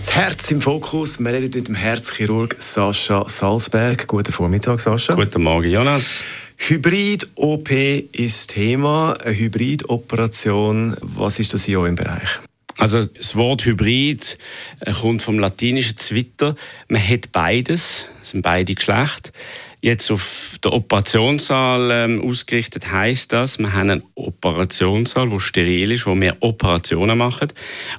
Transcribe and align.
Das 0.00 0.12
Herz 0.12 0.50
im 0.50 0.62
Fokus. 0.62 1.20
Wir 1.20 1.30
reden 1.30 1.50
mit 1.54 1.68
dem 1.68 1.74
Herzchirurg 1.74 2.56
Sascha 2.58 3.28
Salzberg. 3.28 4.06
Guten 4.06 4.32
Vormittag, 4.32 4.80
Sascha. 4.80 5.14
Guten 5.14 5.42
Morgen, 5.42 5.68
Jonas. 5.68 6.22
Hybrid-OP 6.56 7.70
ist 8.12 8.48
Thema. 8.48 9.12
Eine 9.22 9.36
Hybrid-Operation. 9.36 10.96
Was 11.02 11.38
ist 11.38 11.52
das 11.52 11.68
in 11.68 11.76
eurem 11.76 11.96
Bereich? 11.96 12.30
Also 12.78 13.04
das 13.04 13.36
Wort 13.36 13.66
Hybrid 13.66 14.38
äh, 14.80 14.90
kommt 14.90 15.20
vom 15.20 15.38
latinischen 15.38 15.98
Zwitter. 15.98 16.56
Man 16.88 17.06
hat 17.06 17.30
beides, 17.30 18.06
es 18.22 18.30
sind 18.30 18.40
beide 18.40 18.74
Geschlechter. 18.74 19.32
Jetzt 19.82 20.10
auf 20.10 20.58
der 20.62 20.74
Operationssaal 20.74 21.90
ähm, 21.90 22.22
ausgerichtet 22.22 22.92
heißt 22.92 23.32
das, 23.32 23.58
wir 23.58 23.72
haben 23.72 23.88
einen 23.88 24.02
Operationssaal, 24.14 25.30
wo 25.30 25.38
steril 25.38 25.90
ist, 25.92 26.06
wo 26.06 26.14
wir 26.14 26.36
Operationen 26.40 27.16
machen. 27.16 27.48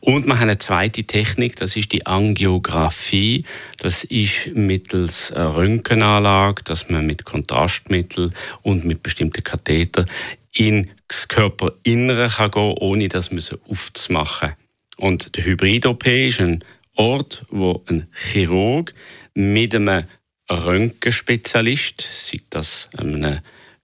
Und 0.00 0.26
wir 0.26 0.34
haben 0.34 0.48
eine 0.48 0.58
zweite 0.58 1.04
Technik, 1.04 1.54
das 1.54 1.76
ist 1.76 1.92
die 1.92 2.04
Angiografie. 2.04 3.44
Das 3.78 4.02
ist 4.02 4.54
mittels 4.54 5.32
Röntgenanlage, 5.36 6.64
dass 6.64 6.88
man 6.88 7.06
mit 7.06 7.24
Kontrastmittel 7.24 8.32
und 8.62 8.84
mit 8.84 9.04
bestimmten 9.04 9.44
Katheter 9.44 10.04
in 10.52 10.90
das 11.06 11.28
Körperinnere 11.28 12.28
kann 12.28 12.50
gehen, 12.50 12.74
ohne 12.80 13.08
das 13.08 13.30
aufzumachen. 13.68 14.54
Und 14.96 15.36
der 15.36 15.44
Hybrid-OP 15.44 16.06
ist 16.06 16.40
ein 16.40 16.64
Ort, 16.96 17.46
wo 17.50 17.84
ein 17.86 18.08
Chirurg 18.12 18.92
mit 19.34 19.72
einem 19.72 20.04
Röntgenspezialist, 20.50 22.08
sei 22.14 22.40
das 22.50 22.88
ein 22.96 23.40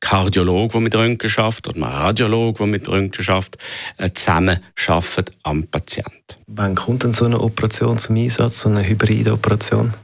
Kardiolog, 0.00 0.72
der 0.72 0.80
mit 0.80 0.94
Röntgen 0.94 1.30
schafft, 1.30 1.68
oder 1.68 1.78
ein 1.78 1.82
Radiolog, 1.82 2.58
der 2.58 2.66
mit 2.66 2.86
Röntgen 2.88 3.24
schafft, 3.24 3.56
äh, 3.98 4.10
zusammen 4.12 4.60
arbeiten 4.86 5.34
am 5.42 5.66
Patienten. 5.66 6.36
Wann 6.46 6.74
kommt 6.74 7.02
denn 7.02 7.12
so 7.12 7.24
eine 7.24 7.40
Operation 7.40 7.98
zum 7.98 8.16
Einsatz, 8.16 8.60
so 8.60 8.68
eine 8.68 8.86
Hybridoperation? 8.86 9.94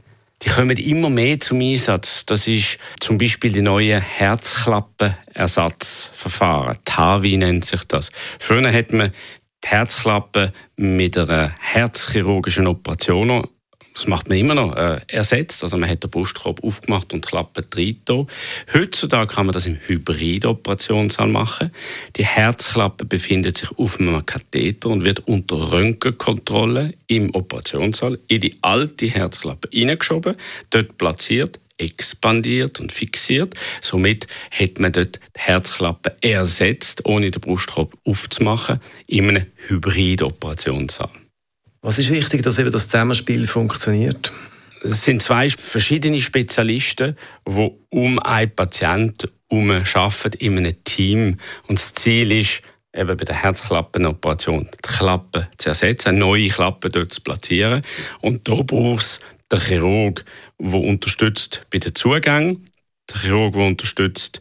Die 0.41 0.49
kommen 0.49 0.77
immer 0.77 1.09
mehr 1.09 1.39
zum 1.39 1.61
Einsatz. 1.61 2.25
Das 2.25 2.47
ist 2.47 2.77
zum 2.99 3.17
Beispiel 3.17 3.53
die 3.53 3.61
neue 3.61 4.01
Herzklappenersatzverfahren. 4.01 6.79
TAVI 6.83 7.37
nennt 7.37 7.63
sich 7.63 7.85
das. 7.85 8.11
Früher 8.39 8.73
hat 8.73 8.91
man 8.91 9.13
die 9.63 9.69
Herzklappe 9.69 10.51
mit 10.75 11.17
einer 11.17 11.55
herzchirurgischen 11.59 12.67
Operation 12.67 13.47
das 13.93 14.07
macht 14.07 14.29
man 14.29 14.37
immer 14.37 14.55
noch, 14.55 14.75
äh, 14.75 15.01
ersetzt. 15.07 15.63
Also 15.63 15.77
man 15.77 15.89
hat 15.89 16.03
den 16.03 16.09
Brustkorb 16.09 16.63
aufgemacht 16.63 17.13
und 17.13 17.25
Klappe 17.25 17.63
reingetan. 17.75 18.27
Heutzutage 18.73 19.33
kann 19.33 19.45
man 19.45 19.53
das 19.53 19.65
im 19.65 19.77
Hybrid-Operationssaal 19.85 21.27
machen. 21.27 21.71
Die 22.15 22.25
Herzklappe 22.25 23.05
befindet 23.05 23.57
sich 23.57 23.69
auf 23.77 23.99
einem 23.99 24.25
Katheter 24.25 24.89
und 24.89 25.03
wird 25.03 25.27
unter 25.27 25.71
Röntgenkontrolle 25.71 26.93
im 27.07 27.33
Operationssaal 27.35 28.19
in 28.27 28.41
die 28.41 28.55
alte 28.61 29.07
Herzklappe 29.07 29.69
hineingeschoben, 29.71 30.35
dort 30.71 30.97
platziert, 30.97 31.59
expandiert 31.77 32.79
und 32.79 32.91
fixiert. 32.91 33.55
Somit 33.81 34.27
hat 34.51 34.79
man 34.79 34.91
dort 34.91 35.19
die 35.35 35.39
Herzklappe 35.39 36.15
ersetzt, 36.21 37.05
ohne 37.05 37.31
den 37.31 37.41
Brustkorb 37.41 37.93
aufzumachen, 38.05 38.79
in 39.07 39.29
einem 39.29 39.45
Hybrid-Operationssaal. 39.67 41.22
Was 41.85 41.99
ist 41.99 42.11
wichtig, 42.11 42.43
dass 42.43 42.59
eben 42.59 42.71
das 42.71 42.87
Zusammenspiel 42.87 43.45
funktioniert? 43.45 44.31
Es 44.83 45.03
sind 45.03 45.21
zwei 45.21 45.49
verschiedene 45.49 46.21
Spezialisten, 46.21 47.17
die 47.45 47.71
um 47.89 48.19
einen 48.19 48.55
Patienten 48.55 49.29
herum 49.49 49.69
arbeiten 49.69 50.37
in 50.39 50.57
einem 50.59 50.81
Team. 50.85 51.37
Und 51.67 51.77
das 51.77 51.93
Ziel 51.93 52.31
ist, 52.31 52.61
eben 52.95 53.17
bei 53.17 53.25
der 53.25 53.35
Herzklappenoperation 53.35 54.69
die 54.73 54.77
Klappe 54.81 55.49
zu 55.57 55.69
ersetzen, 55.69 56.09
eine 56.09 56.19
neue 56.19 56.47
Klappe 56.47 56.89
dort 56.89 57.11
zu 57.11 57.19
platzieren. 57.19 57.81
Und 58.21 58.47
da 58.47 58.61
braucht 58.61 59.03
es 59.03 59.19
den 59.51 59.59
Chirurg, 59.59 60.23
der 60.59 60.79
unterstützt 60.79 61.67
bei 61.69 61.79
den 61.79 61.93
Zugängen, 61.95 62.69
der 63.09 63.21
Chirurg, 63.23 63.55
der 63.55 63.63
unterstützt 63.63 64.39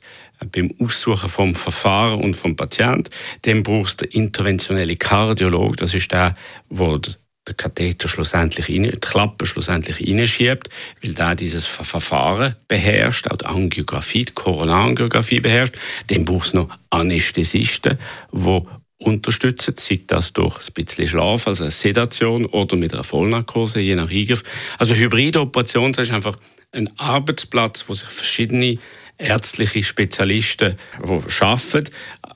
beim 0.52 0.72
Aussuchen 0.78 1.28
vom 1.28 1.56
Verfahren 1.56 2.20
und 2.20 2.34
vom 2.34 2.54
Patienten. 2.54 3.10
Dann 3.42 3.64
braucht 3.64 3.88
es 3.88 3.96
den 3.96 4.10
interventionellen 4.10 4.98
Kardiolog, 4.98 5.76
das 5.78 5.92
ist 5.92 6.12
der, 6.12 6.36
der 6.70 7.00
der 7.46 7.54
Katheter 7.54 8.08
schlussendlich 8.08 8.68
rein, 8.68 8.84
die 8.84 8.90
Klappe 8.92 9.46
schlussendlich 9.46 10.00
reinschiebt, 10.00 10.68
weil 11.02 11.14
der 11.14 11.34
dieses 11.34 11.66
Verfahren 11.66 12.56
beherrscht, 12.68 13.28
auch 13.28 13.36
die 13.36 13.46
Angiografie, 13.46 14.24
die 14.24 14.32
Koronarangiographie 14.32 15.40
beherrscht. 15.40 15.76
Dann 16.06 16.24
braucht 16.24 16.46
es 16.46 16.54
noch 16.54 16.68
Anästhesisten, 16.90 17.98
die 18.32 18.60
unterstützen, 18.98 19.74
sei 19.76 20.00
das 20.06 20.32
durch 20.32 20.58
ein 20.58 20.74
bisschen 20.74 21.08
Schlaf, 21.08 21.46
also 21.46 21.64
eine 21.64 21.72
Sedation 21.72 22.46
oder 22.46 22.76
mit 22.76 22.94
einer 22.94 23.04
Vollnarkose, 23.04 23.80
je 23.80 23.96
nach 23.96 24.10
Eingriff. 24.10 24.44
Also 24.78 24.94
hybride 24.94 25.40
Operation 25.40 25.90
ist 25.90 26.12
einfach 26.12 26.36
ein 26.70 26.88
Arbeitsplatz, 26.98 27.84
wo 27.88 27.94
sich 27.94 28.08
verschiedene 28.08 28.78
ärztliche 29.18 29.82
Spezialisten 29.82 30.76
arbeiten 31.02 31.90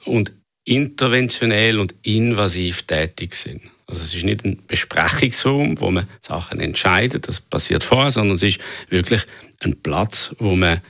und 0.04 0.32
interventionell 0.64 1.78
und 1.78 1.94
invasiv 2.02 2.82
tätig 2.82 3.34
sind. 3.34 3.62
Also 3.86 4.02
es 4.02 4.14
ist 4.14 4.24
nicht 4.24 4.44
ein 4.44 4.62
Besprechungsraum, 4.66 5.80
wo 5.80 5.90
man 5.90 6.08
Sachen 6.20 6.60
entscheidet, 6.60 7.28
das 7.28 7.40
passiert 7.40 7.84
vorher, 7.84 8.10
sondern 8.10 8.34
es 8.34 8.42
ist 8.42 8.60
wirklich 8.88 9.24
ein 9.60 9.80
Platz, 9.80 10.34
wo 10.38 10.56
man 10.56 10.80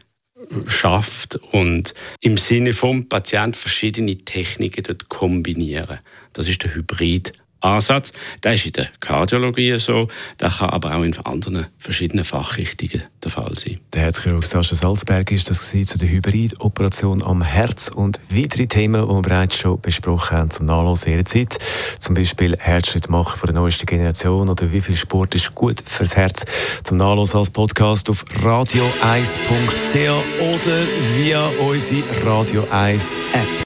schafft 0.66 1.36
und 1.52 1.94
im 2.20 2.36
Sinne 2.36 2.72
vom 2.72 3.08
Patient 3.08 3.56
verschiedene 3.56 4.16
Techniken 4.16 4.84
dort 4.84 5.08
kombinieren. 5.08 6.00
Das 6.32 6.48
ist 6.48 6.62
der 6.62 6.74
Hybrid 6.74 7.32
Ansatz. 7.66 8.12
Der 8.42 8.54
ist 8.54 8.66
in 8.66 8.72
der 8.72 8.88
Kardiologie 9.00 9.78
so, 9.78 10.08
der 10.40 10.50
kann 10.50 10.70
aber 10.70 10.94
auch 10.94 11.02
in 11.02 11.16
anderen 11.18 11.66
verschiedenen 11.78 12.24
Fachrichtungen 12.24 13.02
der 13.22 13.30
Fall 13.30 13.56
sein. 13.56 13.80
Der 13.92 14.02
Herzchirurg 14.02 14.44
Sascha 14.44 14.74
Salzberg 14.74 15.30
ist 15.32 15.50
das 15.50 15.70
zu 15.70 15.98
der 15.98 16.08
Hybridoperation 16.08 17.22
am 17.22 17.42
Herz 17.42 17.88
und 17.88 18.20
weitere 18.30 18.66
Themen, 18.66 19.02
die 19.02 19.14
wir 19.14 19.22
bereits 19.22 19.58
schon 19.58 19.80
besprochen 19.80 20.36
haben, 20.36 20.50
zum 20.50 20.66
Nachlesen 20.66 21.12
ihrer 21.12 21.24
Zeit. 21.24 21.58
Zum 21.98 22.14
Beispiel 22.14 22.56
Herzschritt 22.58 23.08
machen 23.08 23.38
von 23.38 23.48
der 23.48 23.54
neuesten 23.54 23.86
Generation 23.86 24.48
oder 24.48 24.72
wie 24.72 24.80
viel 24.80 24.96
Sport 24.96 25.34
ist 25.34 25.54
gut 25.54 25.82
fürs 25.84 26.16
Herz. 26.16 26.44
Zum 26.84 26.96
Nachlesen 26.96 27.38
als 27.38 27.50
Podcast 27.50 28.08
auf 28.10 28.24
radio1.ch 28.42 29.96
oder 30.40 30.86
via 31.16 31.46
unsere 31.60 32.02
Radio 32.24 32.66
1 32.70 33.14
App. 33.32 33.65